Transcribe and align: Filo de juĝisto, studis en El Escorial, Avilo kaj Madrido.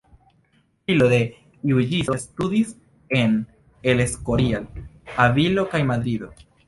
Filo 0.87 1.09
de 1.11 1.17
juĝisto, 1.71 2.15
studis 2.23 2.71
en 3.21 3.35
El 3.93 4.03
Escorial, 4.07 4.67
Avilo 5.27 5.67
kaj 5.75 5.83
Madrido. 5.93 6.33